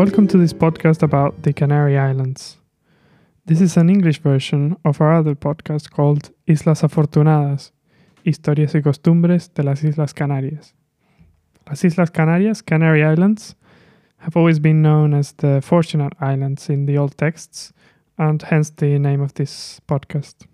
Welcome 0.00 0.28
to 0.28 0.38
this 0.38 0.54
podcast 0.54 1.02
about 1.02 1.42
the 1.42 1.52
Canary 1.52 1.98
Islands. 1.98 2.56
This 3.44 3.60
is 3.60 3.76
an 3.76 3.90
English 3.90 4.20
version 4.20 4.76
of 4.84 5.00
our 5.00 5.12
other 5.12 5.34
podcast 5.34 5.90
called 5.90 6.30
Islas 6.46 6.82
Afortunadas, 6.82 7.72
Historias 8.24 8.74
y 8.74 8.80
Costumbres 8.80 9.52
de 9.52 9.62
las 9.62 9.84
Islas 9.84 10.14
Canarias. 10.14 10.72
Las 11.70 11.84
Islas 11.84 12.10
Canarias, 12.10 12.62
Canary 12.66 13.04
Islands, 13.04 13.54
have 14.18 14.36
always 14.36 14.58
been 14.58 14.82
known 14.82 15.14
as 15.14 15.30
the 15.34 15.60
Fortunate 15.62 16.12
Islands 16.20 16.68
in 16.68 16.86
the 16.86 16.98
old 16.98 17.16
texts, 17.16 17.72
and 18.18 18.42
hence 18.42 18.70
the 18.70 18.98
name 18.98 19.20
of 19.20 19.34
this 19.34 19.80
podcast. 19.86 20.48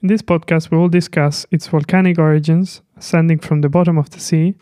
In 0.00 0.08
this 0.08 0.22
podcast, 0.22 0.70
we 0.70 0.78
will 0.78 0.88
discuss 0.88 1.44
its 1.50 1.66
volcanic 1.66 2.18
origins, 2.18 2.80
ascending 2.96 3.40
from 3.40 3.60
the 3.60 3.68
bottom 3.68 3.98
of 3.98 4.08
the 4.08 4.18
sea 4.18 4.54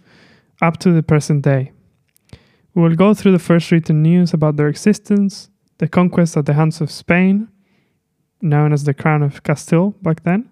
up 0.61 0.79
to 0.79 0.91
the 0.91 1.05
present 1.05 1.43
day. 1.43 1.71
We 2.75 2.83
will 2.83 2.97
go 2.97 3.15
through 3.15 3.33
the 3.33 3.39
first 3.39 3.71
written 3.71 4.03
news 4.03 4.35
about 4.35 4.57
their 4.57 4.69
existence, 4.69 5.51
the 5.79 5.87
conquest 5.87 6.37
at 6.37 6.47
the 6.47 6.55
hands 6.55 6.81
of 6.81 6.91
Spain, 6.91 7.47
known 8.43 8.73
as 8.73 8.83
the 8.83 8.95
Crown 8.95 9.23
of 9.23 9.45
Castile 9.45 9.95
back 10.03 10.25
then, 10.25 10.51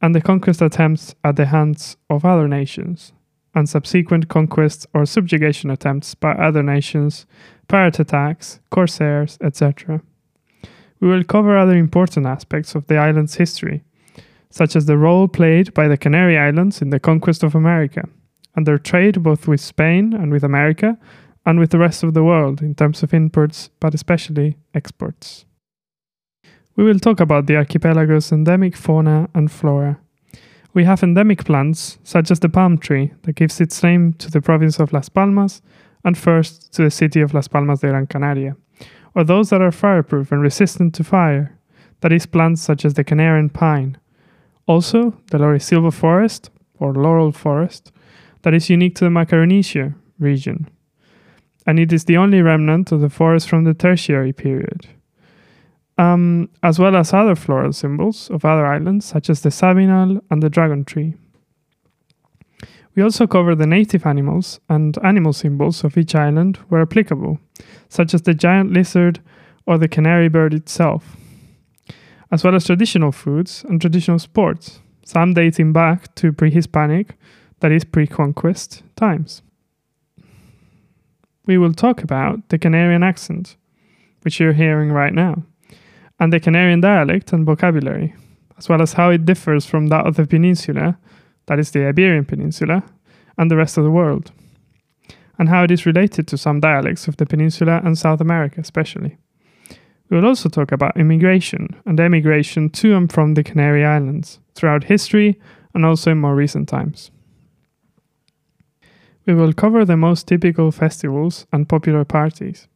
and 0.00 0.14
the 0.14 0.22
conquest 0.22 0.62
attempts 0.62 1.14
at 1.22 1.36
the 1.36 1.44
hands 1.44 1.98
of 2.08 2.24
other 2.24 2.48
nations, 2.48 3.12
and 3.56 3.68
subsequent 3.68 4.28
conquests 4.28 4.86
or 4.92 5.06
subjugation 5.06 5.70
attempts 5.70 6.14
by 6.14 6.32
other 6.32 6.62
nations, 6.62 7.24
pirate 7.68 7.98
attacks, 7.98 8.60
corsairs, 8.70 9.38
etc. 9.40 10.02
We 11.00 11.08
will 11.08 11.24
cover 11.24 11.56
other 11.56 11.76
important 11.76 12.26
aspects 12.26 12.74
of 12.74 12.86
the 12.86 12.98
island's 12.98 13.36
history, 13.36 13.82
such 14.50 14.76
as 14.76 14.84
the 14.84 14.98
role 14.98 15.26
played 15.26 15.72
by 15.72 15.88
the 15.88 15.96
Canary 15.96 16.38
Islands 16.38 16.82
in 16.82 16.90
the 16.90 17.00
conquest 17.00 17.42
of 17.42 17.54
America, 17.54 18.06
and 18.54 18.66
their 18.66 18.78
trade 18.78 19.22
both 19.22 19.48
with 19.48 19.60
Spain 19.60 20.12
and 20.12 20.30
with 20.30 20.44
America, 20.44 20.98
and 21.46 21.58
with 21.58 21.70
the 21.70 21.78
rest 21.78 22.02
of 22.02 22.12
the 22.12 22.24
world 22.24 22.60
in 22.60 22.74
terms 22.74 23.02
of 23.02 23.14
imports, 23.14 23.70
but 23.80 23.94
especially 23.94 24.58
exports. 24.74 25.46
We 26.74 26.84
will 26.84 26.98
talk 26.98 27.20
about 27.20 27.46
the 27.46 27.56
archipelago's 27.56 28.32
endemic 28.32 28.76
fauna 28.76 29.30
and 29.34 29.50
flora. 29.50 29.98
We 30.76 30.84
have 30.84 31.02
endemic 31.02 31.46
plants, 31.46 31.96
such 32.04 32.30
as 32.30 32.40
the 32.40 32.50
palm 32.50 32.76
tree, 32.76 33.14
that 33.22 33.36
gives 33.36 33.62
its 33.62 33.82
name 33.82 34.12
to 34.18 34.30
the 34.30 34.42
province 34.42 34.78
of 34.78 34.92
Las 34.92 35.08
Palmas 35.08 35.62
and 36.04 36.18
first 36.18 36.70
to 36.74 36.82
the 36.82 36.90
city 36.90 37.22
of 37.22 37.32
Las 37.32 37.48
Palmas 37.48 37.80
de 37.80 37.88
Gran 37.88 38.06
Canaria, 38.06 38.56
or 39.14 39.24
those 39.24 39.48
that 39.48 39.62
are 39.62 39.72
fireproof 39.72 40.30
and 40.30 40.42
resistant 40.42 40.94
to 40.96 41.02
fire, 41.02 41.58
that 42.02 42.12
is, 42.12 42.26
plants 42.26 42.60
such 42.60 42.84
as 42.84 42.92
the 42.92 43.04
Canarian 43.04 43.48
pine. 43.48 43.96
Also, 44.66 45.14
the 45.30 45.38
Laurisilva 45.38 45.94
forest, 45.94 46.50
or 46.78 46.92
laurel 46.92 47.32
forest, 47.32 47.90
that 48.42 48.52
is 48.52 48.68
unique 48.68 48.96
to 48.96 49.04
the 49.04 49.10
Macaronesia 49.10 49.94
region 50.18 50.68
and 51.66 51.80
it 51.80 51.92
is 51.92 52.04
the 52.04 52.16
only 52.16 52.40
remnant 52.40 52.92
of 52.92 53.00
the 53.00 53.10
forest 53.10 53.48
from 53.48 53.64
the 53.64 53.74
Tertiary 53.74 54.32
period. 54.32 54.86
Um, 55.98 56.50
as 56.62 56.78
well 56.78 56.94
as 56.94 57.14
other 57.14 57.34
floral 57.34 57.72
symbols 57.72 58.30
of 58.30 58.44
other 58.44 58.66
islands, 58.66 59.06
such 59.06 59.30
as 59.30 59.40
the 59.40 59.48
sabinal 59.48 60.20
and 60.30 60.42
the 60.42 60.50
dragon 60.50 60.84
tree. 60.84 61.14
We 62.94 63.02
also 63.02 63.26
cover 63.26 63.54
the 63.54 63.66
native 63.66 64.04
animals 64.04 64.60
and 64.68 64.98
animal 65.02 65.32
symbols 65.32 65.84
of 65.84 65.96
each 65.96 66.14
island 66.14 66.58
where 66.68 66.82
applicable, 66.82 67.38
such 67.88 68.12
as 68.12 68.22
the 68.22 68.34
giant 68.34 68.72
lizard 68.72 69.20
or 69.66 69.78
the 69.78 69.88
canary 69.88 70.28
bird 70.28 70.52
itself, 70.52 71.16
as 72.30 72.44
well 72.44 72.54
as 72.54 72.66
traditional 72.66 73.12
foods 73.12 73.64
and 73.68 73.80
traditional 73.80 74.18
sports, 74.18 74.80
some 75.04 75.32
dating 75.32 75.72
back 75.72 76.14
to 76.16 76.32
pre 76.32 76.50
Hispanic, 76.50 77.16
that 77.60 77.72
is, 77.72 77.84
pre 77.84 78.06
conquest 78.06 78.82
times 78.96 79.42
we 81.46 81.56
will 81.56 81.72
talk 81.72 82.02
about 82.02 82.48
the 82.48 82.58
Canarian 82.58 83.04
accent, 83.04 83.56
which 84.22 84.40
you're 84.40 84.52
hearing 84.52 84.90
right 84.92 85.14
now, 85.14 85.44
and 86.18 86.32
the 86.32 86.40
Canarian 86.40 86.80
dialect 86.80 87.32
and 87.32 87.44
vocabulary, 87.44 88.14
as 88.58 88.68
well 88.68 88.82
as 88.82 88.94
how 88.94 89.10
it 89.10 89.24
differs 89.24 89.66
from 89.66 89.88
that 89.88 90.06
of 90.06 90.16
the 90.16 90.26
peninsula, 90.26 90.98
that 91.46 91.58
is 91.58 91.70
the 91.70 91.86
Iberian 91.86 92.24
Peninsula, 92.24 92.82
and 93.38 93.50
the 93.50 93.56
rest 93.56 93.76
of 93.76 93.84
the 93.84 93.90
world, 93.90 94.32
and 95.38 95.48
how 95.48 95.62
it 95.62 95.70
is 95.70 95.86
related 95.86 96.26
to 96.28 96.38
some 96.38 96.60
dialects 96.60 97.06
of 97.06 97.16
the 97.18 97.26
peninsula 97.26 97.80
and 97.84 97.98
South 97.98 98.20
America, 98.20 98.60
especially. 98.60 99.18
We 100.08 100.16
will 100.16 100.26
also 100.26 100.48
talk 100.48 100.72
about 100.72 100.96
immigration 100.96 101.76
and 101.84 101.98
emigration 101.98 102.70
to 102.70 102.96
and 102.96 103.12
from 103.12 103.34
the 103.34 103.42
Canary 103.42 103.84
Islands 103.84 104.38
throughout 104.54 104.84
history 104.84 105.40
and 105.74 105.84
also 105.84 106.12
in 106.12 106.18
more 106.18 106.34
recent 106.34 106.68
times. 106.68 107.10
We 109.26 109.34
will 109.34 109.52
cover 109.52 109.84
the 109.84 109.96
most 109.96 110.28
typical 110.28 110.70
festivals 110.70 111.46
and 111.52 111.68
popular 111.68 112.04
parties, 112.04 112.68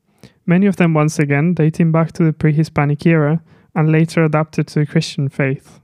many 0.47 0.67
of 0.67 0.77
them 0.77 0.95
once 0.95 1.19
again 1.19 1.55
dating 1.55 1.93
back 1.93 2.13
to 2.13 2.25
the 2.25 2.33
pre 2.33 2.53
Hispanic 2.53 3.07
era 3.07 3.43
and 3.75 3.93
later 3.93 4.25
adapted 4.25 4.67
to 4.69 4.81
the 4.81 4.87
Christian 4.87 5.29
faith. 5.29 5.81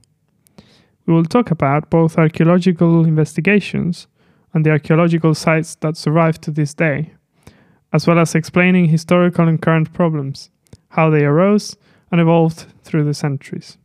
We 1.05 1.13
will 1.13 1.25
talk 1.25 1.51
about 1.51 1.89
both 1.89 2.17
archaeological 2.17 3.05
investigations 3.05 4.07
and 4.53 4.65
the 4.65 4.71
archaeological 4.71 5.33
sites 5.35 5.75
that 5.75 5.95
survive 5.95 6.41
to 6.41 6.51
this 6.51 6.73
day, 6.73 7.13
as 7.93 8.05
well 8.05 8.19
as 8.19 8.35
explaining 8.35 8.85
historical 8.85 9.47
and 9.47 9.61
current 9.61 9.93
problems, 9.93 10.49
how 10.89 11.09
they 11.09 11.23
arose 11.23 11.77
and 12.11 12.19
evolved 12.19 12.65
through 12.83 13.05
the 13.05 13.13
centuries, 13.13 13.77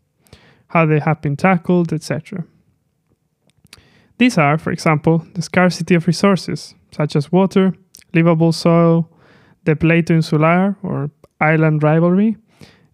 how 0.68 0.86
they 0.86 0.98
have 0.98 1.20
been 1.20 1.36
tackled, 1.36 1.92
etc. 1.92 2.44
These 4.18 4.38
are, 4.38 4.58
for 4.58 4.72
example, 4.72 5.26
the 5.34 5.42
scarcity 5.42 5.94
of 5.94 6.06
resources, 6.06 6.74
such 6.92 7.16
as 7.16 7.32
water, 7.32 7.74
livable 8.14 8.52
soil, 8.52 9.08
the 9.64 9.74
pleito 9.74 10.10
insular 10.10 10.76
or 10.82 11.10
island 11.40 11.82
rivalry, 11.82 12.36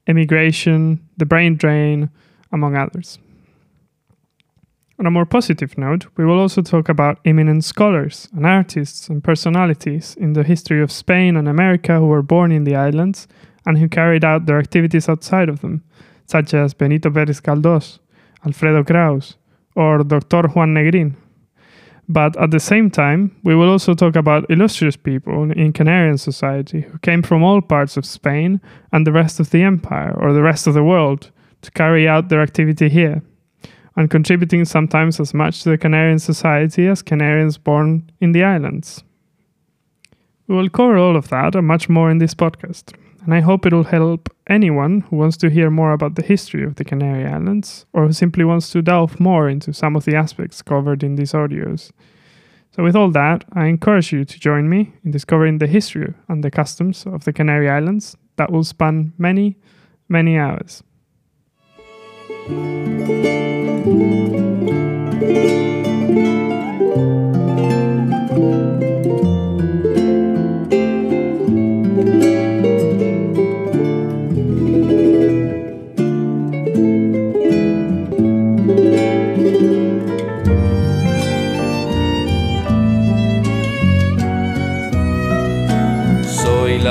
emigration, 0.06 1.00
the 1.16 1.26
brain 1.26 1.56
drain, 1.56 2.10
among 2.52 2.76
others. 2.76 3.18
On 4.98 5.06
a 5.06 5.10
more 5.12 5.26
positive 5.26 5.78
note, 5.78 6.06
we 6.16 6.24
will 6.24 6.40
also 6.40 6.60
talk 6.60 6.88
about 6.88 7.20
eminent 7.24 7.62
scholars 7.62 8.28
and 8.34 8.44
artists 8.44 9.08
and 9.08 9.22
personalities 9.22 10.16
in 10.18 10.32
the 10.32 10.42
history 10.42 10.82
of 10.82 10.90
Spain 10.90 11.36
and 11.36 11.48
America 11.48 11.98
who 11.98 12.06
were 12.06 12.22
born 12.22 12.50
in 12.50 12.64
the 12.64 12.74
islands 12.74 13.28
and 13.64 13.78
who 13.78 13.88
carried 13.88 14.24
out 14.24 14.46
their 14.46 14.58
activities 14.58 15.08
outside 15.08 15.48
of 15.48 15.60
them, 15.60 15.84
such 16.26 16.52
as 16.52 16.74
Benito 16.74 17.10
Pérez 17.10 17.40
Galdós, 17.40 18.00
Alfredo 18.44 18.82
Kraus, 18.82 19.36
or 19.76 20.02
Dr. 20.02 20.48
Juan 20.48 20.74
Negrin. 20.74 21.14
But 22.08 22.36
at 22.38 22.50
the 22.50 22.60
same 22.60 22.90
time, 22.90 23.36
we 23.44 23.54
will 23.54 23.68
also 23.68 23.94
talk 23.94 24.16
about 24.16 24.50
illustrious 24.50 24.96
people 24.96 25.50
in 25.50 25.74
Canarian 25.74 26.18
society 26.18 26.80
who 26.80 26.98
came 27.00 27.22
from 27.22 27.42
all 27.42 27.60
parts 27.60 27.98
of 27.98 28.06
Spain 28.06 28.60
and 28.92 29.06
the 29.06 29.12
rest 29.12 29.40
of 29.40 29.50
the 29.50 29.62
empire 29.62 30.16
or 30.18 30.32
the 30.32 30.42
rest 30.42 30.66
of 30.66 30.74
the 30.74 30.84
world 30.84 31.30
to 31.60 31.70
carry 31.72 32.08
out 32.08 32.28
their 32.28 32.40
activity 32.40 32.88
here, 32.88 33.22
and 33.96 34.10
contributing 34.10 34.64
sometimes 34.64 35.20
as 35.20 35.34
much 35.34 35.62
to 35.62 35.70
the 35.70 35.78
Canarian 35.78 36.20
society 36.20 36.86
as 36.86 37.02
Canarians 37.02 37.62
born 37.62 38.10
in 38.20 38.32
the 38.32 38.44
islands. 38.44 39.04
We 40.48 40.56
will 40.56 40.68
cover 40.68 40.98
all 40.98 41.16
of 41.16 41.28
that 41.28 41.54
and 41.54 41.66
much 41.66 41.88
more 41.88 42.10
in 42.10 42.18
this 42.18 42.34
podcast 42.34 42.94
and 43.28 43.34
I 43.34 43.40
hope 43.40 43.66
it 43.66 43.74
will 43.74 43.84
help 43.84 44.34
anyone 44.46 45.00
who 45.02 45.16
wants 45.16 45.36
to 45.38 45.50
hear 45.50 45.70
more 45.70 45.92
about 45.92 46.14
the 46.14 46.22
history 46.22 46.64
of 46.64 46.76
the 46.76 46.84
Canary 46.84 47.26
Islands 47.26 47.84
or 47.92 48.06
who 48.06 48.12
simply 48.14 48.42
wants 48.42 48.70
to 48.70 48.80
delve 48.80 49.20
more 49.20 49.50
into 49.50 49.74
some 49.74 49.96
of 49.96 50.06
the 50.06 50.16
aspects 50.16 50.62
covered 50.62 51.02
in 51.02 51.16
these 51.16 51.32
audios. 51.32 51.90
So, 52.74 52.82
with 52.82 52.96
all 52.96 53.10
that, 53.10 53.44
I 53.52 53.66
encourage 53.66 54.12
you 54.12 54.24
to 54.24 54.40
join 54.40 54.70
me 54.70 54.94
in 55.04 55.10
discovering 55.10 55.58
the 55.58 55.66
history 55.66 56.14
and 56.28 56.42
the 56.42 56.50
customs 56.50 57.04
of 57.06 57.24
the 57.24 57.34
Canary 57.34 57.68
Islands 57.68 58.16
that 58.36 58.50
will 58.50 58.64
span 58.64 59.12
many, 59.18 59.58
many 60.08 60.38
hours. 60.38 60.82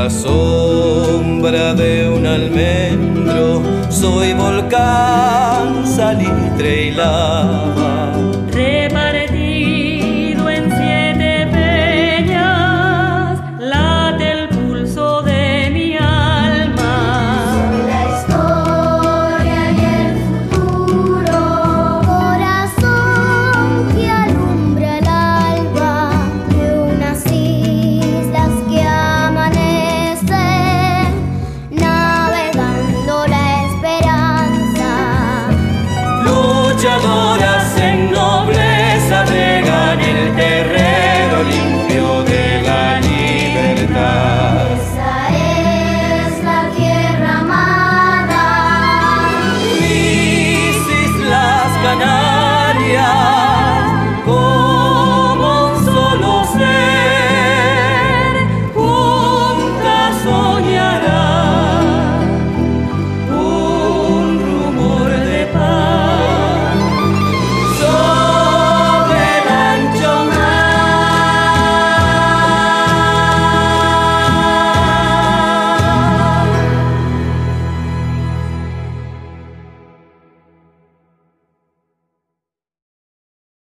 Sombra 0.09 1.73
de 1.73 2.09
un 2.09 2.25
almendro, 2.25 3.61
soy 3.89 4.33
volcán, 4.33 5.85
salitre 5.85 6.87
y 6.87 6.91
lava 6.91 8.26